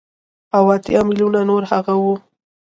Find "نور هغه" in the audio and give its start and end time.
1.49-1.93